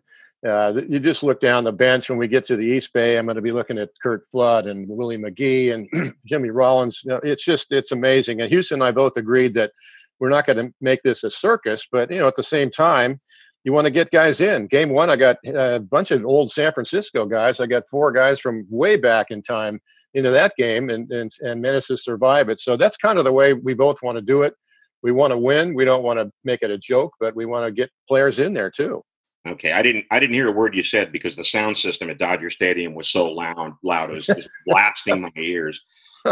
uh, 0.48 0.80
you 0.88 1.00
just 1.00 1.24
look 1.24 1.40
down 1.40 1.64
the 1.64 1.72
bench 1.72 2.08
when 2.08 2.18
we 2.18 2.28
get 2.28 2.44
to 2.46 2.56
the 2.56 2.62
East 2.62 2.92
Bay. 2.92 3.18
I'm 3.18 3.26
going 3.26 3.36
to 3.36 3.42
be 3.42 3.52
looking 3.52 3.78
at 3.78 3.90
Curt 4.00 4.24
Flood 4.30 4.66
and 4.66 4.88
Willie 4.88 5.18
McGee 5.18 5.74
and 5.74 6.14
Jimmy 6.26 6.50
Rollins. 6.50 7.02
It's 7.24 7.44
just, 7.44 7.66
it's 7.70 7.92
amazing. 7.92 8.40
And 8.40 8.50
Houston 8.50 8.76
and 8.76 8.84
I 8.84 8.92
both 8.92 9.16
agreed 9.16 9.54
that 9.54 9.72
we're 10.20 10.28
not 10.28 10.46
going 10.46 10.58
to 10.58 10.72
make 10.80 11.02
this 11.02 11.24
a 11.24 11.32
circus, 11.32 11.86
but 11.90 12.08
you 12.08 12.20
know, 12.20 12.28
at 12.28 12.36
the 12.36 12.44
same 12.44 12.70
time, 12.70 13.18
you 13.64 13.72
want 13.72 13.84
to 13.84 13.90
get 13.90 14.10
guys 14.10 14.40
in. 14.40 14.66
Game 14.66 14.90
one, 14.90 15.10
I 15.10 15.16
got 15.16 15.36
a 15.46 15.78
bunch 15.78 16.10
of 16.10 16.24
old 16.24 16.50
San 16.50 16.72
Francisco 16.72 17.26
guys. 17.26 17.60
I 17.60 17.66
got 17.66 17.88
four 17.88 18.10
guys 18.12 18.40
from 18.40 18.66
way 18.68 18.96
back 18.96 19.30
in 19.30 19.42
time 19.42 19.80
into 20.14 20.30
that 20.30 20.54
game 20.56 20.90
and, 20.90 21.10
and, 21.10 21.30
and 21.40 21.62
managed 21.62 21.86
to 21.88 21.96
survive 21.96 22.48
it. 22.48 22.58
So 22.60 22.76
that's 22.76 22.96
kind 22.96 23.18
of 23.18 23.24
the 23.24 23.32
way 23.32 23.54
we 23.54 23.74
both 23.74 24.02
want 24.02 24.16
to 24.16 24.22
do 24.22 24.42
it. 24.42 24.54
We 25.02 25.12
want 25.12 25.32
to 25.32 25.38
win. 25.38 25.74
We 25.74 25.84
don't 25.84 26.02
want 26.02 26.18
to 26.18 26.30
make 26.44 26.62
it 26.62 26.70
a 26.70 26.78
joke, 26.78 27.14
but 27.18 27.34
we 27.34 27.46
want 27.46 27.66
to 27.66 27.72
get 27.72 27.90
players 28.08 28.38
in 28.38 28.52
there 28.52 28.70
too. 28.70 29.02
Okay, 29.46 29.72
I 29.72 29.82
didn't 29.82 30.04
I 30.10 30.20
didn't 30.20 30.34
hear 30.34 30.48
a 30.48 30.52
word 30.52 30.74
you 30.74 30.84
said 30.84 31.10
because 31.10 31.34
the 31.34 31.44
sound 31.44 31.76
system 31.76 32.10
at 32.10 32.18
Dodger 32.18 32.50
Stadium 32.50 32.94
was 32.94 33.08
so 33.08 33.26
loud, 33.26 33.74
loud 33.82 34.10
it 34.10 34.14
was, 34.14 34.28
it 34.28 34.36
was 34.36 34.48
blasting 34.66 35.20
my 35.20 35.32
ears. 35.36 35.80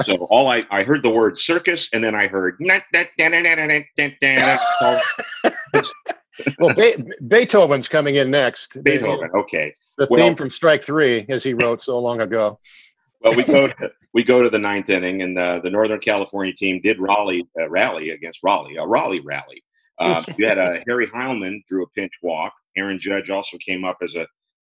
So 0.04 0.14
all 0.30 0.48
I, 0.48 0.64
I 0.70 0.84
heard 0.84 1.02
the 1.02 1.10
word 1.10 1.36
circus 1.36 1.88
and 1.92 2.04
then 2.04 2.14
I 2.14 2.28
heard 2.28 2.56
well 6.58 6.74
Be- 6.74 7.04
Beethoven's 7.26 7.88
coming 7.88 8.14
in 8.14 8.30
next. 8.30 8.82
Beethoven, 8.84 9.30
okay. 9.34 9.74
The 9.98 10.06
Well- 10.08 10.20
theme 10.20 10.36
from 10.36 10.50
Strike 10.50 10.84
Three, 10.84 11.26
as 11.28 11.42
he 11.42 11.54
wrote 11.54 11.80
so 11.80 11.98
long 11.98 12.20
ago. 12.20 12.60
Well, 13.20 13.34
we 13.34 13.42
go 13.42 13.68
to 13.68 13.90
we 14.14 14.24
go 14.24 14.42
to 14.42 14.50
the 14.50 14.58
ninth 14.58 14.88
inning, 14.88 15.22
and 15.22 15.38
uh, 15.38 15.58
the 15.58 15.70
Northern 15.70 16.00
California 16.00 16.54
team 16.54 16.80
did 16.80 16.98
rally 16.98 17.46
uh, 17.60 17.68
rally 17.68 18.10
against 18.10 18.42
Rollie, 18.42 18.76
a 18.78 18.86
Rollie 18.86 19.20
rally. 19.22 19.62
Uh, 19.98 20.22
you 20.38 20.46
had 20.46 20.58
uh, 20.58 20.78
Harry 20.86 21.06
Heilmann 21.08 21.64
drew 21.68 21.82
a 21.82 21.88
pinch 21.88 22.12
walk. 22.22 22.54
Aaron 22.76 23.00
Judge 23.00 23.30
also 23.30 23.56
came 23.58 23.84
up 23.84 23.98
as 24.02 24.14
a 24.14 24.26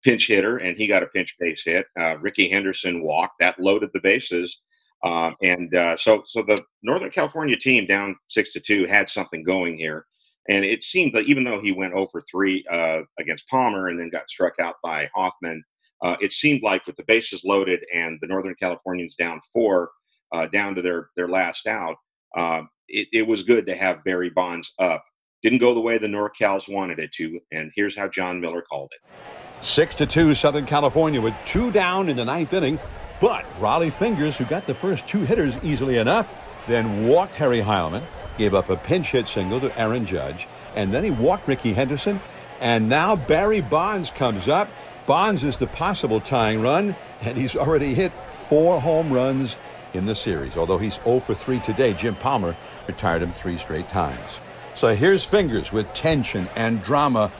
pinch 0.04 0.28
hitter, 0.28 0.58
and 0.58 0.76
he 0.76 0.86
got 0.86 1.02
a 1.02 1.08
pinch 1.08 1.34
base 1.38 1.62
hit. 1.64 1.86
Uh, 1.98 2.18
Rickey 2.18 2.48
Henderson 2.48 3.02
walked 3.02 3.34
that 3.40 3.60
loaded 3.60 3.90
the 3.92 4.00
bases, 4.00 4.60
um, 5.04 5.34
and 5.42 5.74
uh, 5.74 5.96
so 5.96 6.22
so 6.26 6.42
the 6.42 6.62
Northern 6.82 7.10
California 7.10 7.56
team 7.56 7.86
down 7.86 8.16
six 8.28 8.52
to 8.52 8.60
two 8.60 8.86
had 8.86 9.08
something 9.08 9.42
going 9.42 9.76
here. 9.76 10.06
And 10.48 10.64
it 10.64 10.82
seemed 10.82 11.12
that 11.14 11.26
even 11.26 11.44
though 11.44 11.60
he 11.60 11.72
went 11.72 11.92
over 11.92 12.22
3 12.22 12.64
uh, 12.72 13.00
against 13.20 13.46
Palmer 13.48 13.88
and 13.88 14.00
then 14.00 14.08
got 14.08 14.30
struck 14.30 14.54
out 14.58 14.76
by 14.82 15.06
Hoffman, 15.14 15.62
uh, 16.02 16.16
it 16.20 16.32
seemed 16.32 16.62
like 16.62 16.86
with 16.86 16.96
the 16.96 17.04
bases 17.06 17.44
loaded 17.44 17.80
and 17.92 18.18
the 18.20 18.28
Northern 18.28 18.54
Californians 18.54 19.14
down 19.16 19.40
four, 19.52 19.90
uh, 20.32 20.46
down 20.46 20.74
to 20.74 20.82
their 20.82 21.10
their 21.16 21.28
last 21.28 21.66
out, 21.66 21.96
uh, 22.36 22.62
it, 22.88 23.08
it 23.12 23.26
was 23.26 23.42
good 23.42 23.66
to 23.66 23.74
have 23.74 24.04
Barry 24.04 24.30
Bonds 24.30 24.72
up. 24.78 25.04
Didn't 25.42 25.58
go 25.58 25.72
the 25.72 25.80
way 25.80 25.98
the 25.98 26.08
NorCals 26.08 26.68
wanted 26.68 26.98
it 26.98 27.12
to, 27.12 27.40
and 27.52 27.70
here's 27.74 27.96
how 27.96 28.08
Jon 28.08 28.40
Miller 28.40 28.60
called 28.60 28.90
it. 28.92 29.64
Six 29.64 29.94
to 29.96 30.06
two, 30.06 30.34
Southern 30.34 30.66
California 30.66 31.20
with 31.20 31.34
two 31.44 31.70
down 31.70 32.08
in 32.08 32.16
the 32.16 32.24
ninth 32.24 32.52
inning. 32.52 32.80
But 33.20 33.44
Rollie 33.60 33.92
Fingers, 33.92 34.36
who 34.36 34.44
got 34.44 34.66
the 34.66 34.74
first 34.74 35.06
two 35.06 35.20
hitters 35.20 35.56
easily 35.62 35.98
enough, 35.98 36.30
then 36.66 37.06
walked 37.06 37.34
Harry 37.36 37.60
Heilmann, 37.60 38.04
gave 38.36 38.54
up 38.54 38.68
a 38.68 38.76
pinch 38.76 39.12
hit 39.12 39.28
single 39.28 39.60
to 39.60 39.76
Aaron 39.78 40.06
Judge, 40.06 40.48
and 40.74 40.92
then 40.92 41.04
he 41.04 41.10
walked 41.10 41.46
Rickey 41.48 41.72
Henderson. 41.72 42.20
And 42.60 42.88
now 42.88 43.14
Barry 43.14 43.60
Bonds 43.60 44.10
comes 44.10 44.48
up. 44.48 44.68
Bonds 45.06 45.44
is 45.44 45.56
the 45.56 45.68
possible 45.68 46.20
tying 46.20 46.60
run, 46.60 46.96
and 47.20 47.36
he's 47.36 47.56
already 47.56 47.94
hit 47.94 48.12
four 48.32 48.80
home 48.80 49.12
runs 49.12 49.56
in 49.94 50.06
the 50.06 50.14
series. 50.14 50.56
Although 50.56 50.78
he's 50.78 50.98
0 51.04 51.20
for 51.20 51.34
3 51.34 51.60
today, 51.60 51.94
Jim 51.94 52.16
Palmer 52.16 52.56
retired 52.86 53.22
him 53.22 53.32
three 53.32 53.58
straight 53.58 53.88
times. 53.88 54.40
So 54.78 54.94
here's 54.94 55.24
Fingers 55.24 55.72
with 55.72 55.92
tension 55.92 56.48
and 56.54 56.80
drama 56.84 57.32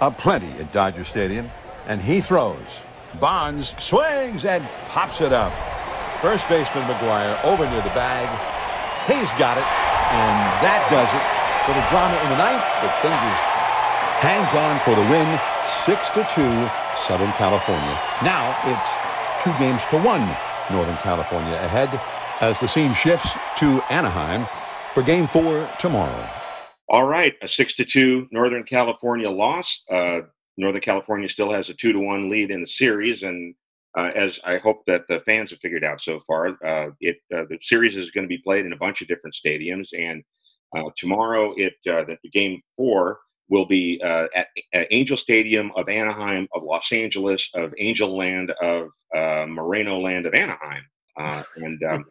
aplenty 0.00 0.46
at 0.62 0.72
Dodger 0.72 1.02
Stadium, 1.02 1.50
and 1.88 2.00
he 2.00 2.20
throws. 2.20 2.86
Bonds 3.18 3.74
swings 3.82 4.44
and 4.44 4.62
pops 4.86 5.20
it 5.20 5.32
up. 5.32 5.50
First 6.22 6.48
baseman 6.48 6.86
McGwire 6.86 7.34
over 7.42 7.68
near 7.68 7.82
the 7.82 7.90
bag. 7.98 8.30
He's 9.10 9.26
got 9.42 9.58
it, 9.58 9.66
and 10.14 10.38
that 10.62 10.86
does 10.86 11.10
it 11.10 11.24
for 11.66 11.74
the 11.74 11.82
drama 11.90 12.14
in 12.14 12.30
the 12.30 12.38
ninth. 12.38 12.62
But 12.78 12.94
Fingers 13.02 13.42
hangs 14.22 14.54
on 14.54 14.78
for 14.86 14.94
the 14.94 15.02
win, 15.10 15.26
six 15.82 16.06
to 16.14 16.22
two, 16.30 16.54
Southern 16.94 17.34
California. 17.42 17.98
Now 18.22 18.54
it's 18.70 18.86
two 19.42 19.50
games 19.58 19.82
to 19.90 19.98
one, 19.98 20.22
Northern 20.70 20.96
California 21.02 21.58
ahead 21.66 21.90
as 22.38 22.60
the 22.60 22.68
scene 22.68 22.94
shifts 22.94 23.34
to 23.58 23.82
Anaheim 23.90 24.46
for 24.96 25.02
Game 25.02 25.26
Four 25.26 25.68
tomorrow. 25.78 26.26
All 26.88 27.06
right, 27.06 27.34
a 27.42 27.48
six 27.48 27.74
to 27.74 27.84
two 27.84 28.28
Northern 28.32 28.64
California 28.64 29.28
loss. 29.28 29.82
Uh, 29.92 30.20
Northern 30.56 30.80
California 30.80 31.28
still 31.28 31.52
has 31.52 31.68
a 31.68 31.74
two 31.74 31.92
to 31.92 31.98
one 31.98 32.30
lead 32.30 32.50
in 32.50 32.62
the 32.62 32.66
series, 32.66 33.22
and 33.22 33.54
uh, 33.98 34.10
as 34.14 34.40
I 34.42 34.56
hope 34.56 34.86
that 34.86 35.02
the 35.06 35.20
fans 35.26 35.50
have 35.50 35.60
figured 35.60 35.84
out 35.84 36.00
so 36.00 36.20
far, 36.26 36.56
uh, 36.64 36.92
it 37.00 37.16
uh, 37.30 37.44
the 37.50 37.58
series 37.60 37.94
is 37.94 38.10
going 38.10 38.24
to 38.24 38.28
be 38.28 38.38
played 38.38 38.64
in 38.64 38.72
a 38.72 38.78
bunch 38.78 39.02
of 39.02 39.08
different 39.08 39.36
stadiums, 39.36 39.88
and 39.92 40.24
uh, 40.74 40.88
tomorrow 40.96 41.52
it 41.58 41.74
uh, 41.90 42.04
the, 42.04 42.16
the 42.22 42.30
game 42.30 42.62
four 42.74 43.18
will 43.50 43.66
be 43.66 44.00
at, 44.02 44.46
at 44.72 44.86
Angel 44.90 45.18
Stadium 45.18 45.72
of 45.76 45.90
Anaheim, 45.90 46.48
of 46.54 46.62
Los 46.62 46.90
Angeles, 46.90 47.50
of 47.54 47.74
Angel 47.78 48.16
Land, 48.16 48.50
of 48.62 48.88
uh, 49.14 49.44
Moreno 49.46 50.00
Land 50.00 50.24
of 50.24 50.32
Anaheim. 50.32 50.84
Uh, 51.18 51.42
and 51.56 51.82
um, 51.84 52.04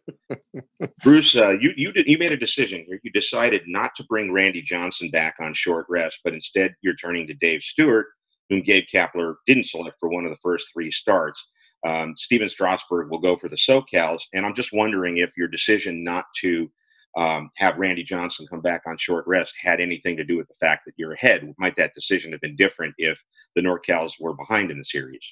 Bruce, 1.03 1.35
uh, 1.35 1.51
you 1.51 1.71
you 1.75 1.91
did 1.91 2.07
you 2.07 2.17
made 2.17 2.31
a 2.31 2.37
decision 2.37 2.83
here. 2.87 2.99
You 3.03 3.11
decided 3.11 3.61
not 3.67 3.91
to 3.97 4.03
bring 4.05 4.31
Randy 4.31 4.61
Johnson 4.61 5.11
back 5.11 5.35
on 5.39 5.53
short 5.53 5.85
rest, 5.89 6.19
but 6.23 6.33
instead 6.33 6.73
you're 6.81 6.95
turning 6.95 7.27
to 7.27 7.33
Dave 7.35 7.61
Stewart, 7.61 8.07
whom 8.49 8.61
Gabe 8.61 8.85
Kapler 8.91 9.35
didn't 9.45 9.67
select 9.67 9.97
for 9.99 10.09
one 10.09 10.25
of 10.25 10.31
the 10.31 10.39
first 10.41 10.69
three 10.73 10.91
starts. 10.91 11.45
Um, 11.85 12.15
Stephen 12.17 12.49
Strasburg 12.49 13.11
will 13.11 13.19
go 13.19 13.35
for 13.35 13.47
the 13.47 13.57
SoCals, 13.57 14.21
and 14.33 14.43
I'm 14.43 14.55
just 14.55 14.73
wondering 14.73 15.17
if 15.17 15.37
your 15.37 15.47
decision 15.47 16.03
not 16.03 16.25
to 16.41 16.71
um, 17.15 17.49
have 17.57 17.77
Randy 17.77 18.03
Johnson 18.03 18.47
come 18.49 18.61
back 18.61 18.81
on 18.87 18.97
short 18.97 19.25
rest 19.27 19.53
had 19.61 19.79
anything 19.79 20.17
to 20.17 20.23
do 20.23 20.35
with 20.35 20.47
the 20.47 20.55
fact 20.59 20.83
that 20.85 20.93
you're 20.97 21.13
ahead. 21.13 21.53
Might 21.57 21.75
that 21.77 21.93
decision 21.93 22.31
have 22.31 22.41
been 22.41 22.55
different 22.55 22.95
if 22.97 23.21
the 23.55 23.61
NorCals 23.61 24.13
were 24.19 24.33
behind 24.33 24.71
in 24.71 24.79
the 24.79 24.85
series? 24.85 25.23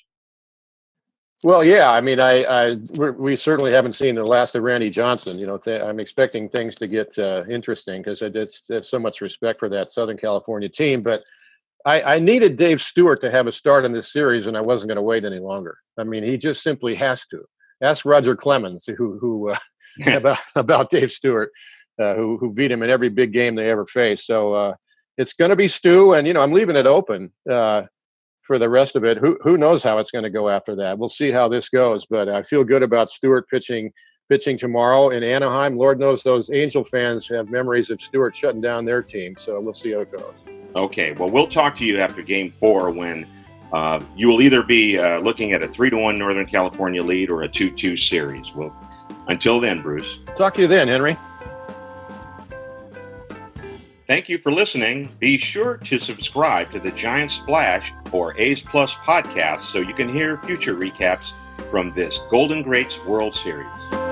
Well, 1.43 1.61
yeah, 1.61 1.91
I 1.91 1.99
mean, 1.99 2.21
I, 2.21 2.43
I 2.43 2.75
we're, 2.93 3.35
certainly 3.35 3.73
haven't 3.73 3.93
seen 3.93 4.15
the 4.15 4.23
last 4.23 4.55
of 4.55 4.63
Randy 4.63 4.89
Johnson. 4.89 5.37
You 5.37 5.45
know, 5.45 5.57
th- 5.57 5.81
I'm 5.81 5.99
expecting 5.99 6.47
things 6.47 6.75
to 6.75 6.87
get 6.87 7.19
uh, 7.19 7.43
interesting 7.49 8.01
because 8.01 8.21
I 8.21 8.29
did 8.29 8.49
have 8.69 8.85
so 8.85 8.97
much 8.97 9.19
respect 9.19 9.59
for 9.59 9.67
that 9.69 9.91
Southern 9.91 10.17
California 10.17 10.69
team. 10.69 11.01
But 11.01 11.21
I, 11.85 12.15
I 12.15 12.19
needed 12.19 12.55
Dave 12.55 12.81
Stewart 12.81 13.19
to 13.21 13.31
have 13.31 13.47
a 13.47 13.51
start 13.51 13.83
in 13.83 13.91
this 13.91 14.11
series, 14.11 14.47
and 14.47 14.55
I 14.55 14.61
wasn't 14.61 14.87
going 14.87 14.95
to 14.95 15.01
wait 15.01 15.25
any 15.25 15.39
longer. 15.39 15.77
I 15.97 16.05
mean, 16.05 16.23
he 16.23 16.37
just 16.37 16.63
simply 16.63 16.95
has 16.95 17.25
to. 17.27 17.43
Ask 17.81 18.05
Roger 18.05 18.37
Clemens, 18.37 18.85
who 18.85 19.17
who 19.19 19.49
uh, 19.49 19.57
about 20.07 20.39
about 20.55 20.89
Dave 20.91 21.11
Stewart, 21.11 21.51
uh, 21.99 22.13
who 22.13 22.37
who 22.37 22.53
beat 22.53 22.71
him 22.71 22.83
in 22.83 22.89
every 22.89 23.09
big 23.09 23.33
game 23.33 23.55
they 23.55 23.69
ever 23.69 23.85
faced. 23.85 24.25
So 24.27 24.53
uh, 24.53 24.75
it's 25.17 25.33
going 25.33 25.49
to 25.49 25.57
be 25.57 25.67
Stu, 25.67 26.13
and 26.13 26.25
you 26.25 26.33
know, 26.33 26.41
I'm 26.41 26.53
leaving 26.53 26.77
it 26.77 26.87
open 26.87 27.33
uh, 27.49 27.83
for 28.43 28.59
the 28.59 28.69
rest 28.69 28.95
of 28.95 29.03
it. 29.03 29.17
Who 29.17 29.37
who 29.41 29.57
knows 29.57 29.83
how 29.83 29.97
it's 29.97 30.11
going 30.11 30.23
to 30.23 30.29
go 30.29 30.49
after 30.49 30.75
that? 30.75 30.97
We'll 30.97 31.09
see 31.09 31.31
how 31.31 31.47
this 31.47 31.69
goes, 31.69 32.05
but 32.05 32.29
I 32.29 32.43
feel 32.43 32.63
good 32.63 32.83
about 32.83 33.09
Stewart 33.09 33.49
pitching 33.49 33.91
pitching 34.29 34.57
tomorrow 34.57 35.09
in 35.09 35.23
Anaheim. 35.23 35.77
Lord 35.77 35.99
knows 35.99 36.23
those 36.23 36.49
Angel 36.51 36.83
fans 36.83 37.27
have 37.29 37.49
memories 37.49 37.89
of 37.89 38.01
Stewart 38.01 38.35
shutting 38.35 38.61
down 38.61 38.85
their 38.85 39.01
team, 39.01 39.35
so 39.37 39.59
we'll 39.59 39.73
see 39.73 39.91
how 39.91 40.01
it 40.01 40.11
goes. 40.11 40.33
Okay, 40.75 41.11
well, 41.13 41.29
we'll 41.29 41.47
talk 41.47 41.75
to 41.77 41.85
you 41.85 41.99
after 41.99 42.21
Game 42.21 42.53
Four 42.59 42.89
when 42.91 43.27
uh, 43.71 44.01
you 44.15 44.27
will 44.27 44.41
either 44.41 44.63
be 44.63 44.97
uh, 44.97 45.19
looking 45.19 45.53
at 45.53 45.63
a 45.63 45.67
three 45.67 45.89
to 45.89 45.97
one 45.97 46.17
Northern 46.17 46.45
California 46.45 47.01
lead 47.01 47.29
or 47.29 47.43
a 47.43 47.47
two 47.47 47.71
two 47.71 47.95
series. 47.97 48.53
Well, 48.53 48.75
until 49.27 49.59
then, 49.59 49.81
Bruce. 49.81 50.19
Talk 50.35 50.55
to 50.55 50.61
you 50.61 50.67
then, 50.67 50.87
Henry. 50.87 51.17
Thank 54.05 54.27
you 54.27 54.37
for 54.37 54.51
listening. 54.51 55.09
Be 55.19 55.37
sure 55.37 55.77
to 55.77 55.97
subscribe 55.97 56.71
to 56.73 56.79
the 56.79 56.91
Giant 56.91 57.31
Splash 57.31 57.93
or 58.11 58.37
A's 58.39 58.61
Plus 58.61 58.95
podcast 58.95 59.61
so 59.61 59.79
you 59.79 59.93
can 59.93 60.13
hear 60.13 60.41
future 60.43 60.75
recaps 60.75 61.31
from 61.71 61.93
this 61.93 62.19
Golden 62.29 62.63
Greats 62.63 62.99
World 63.05 63.35
Series. 63.35 64.02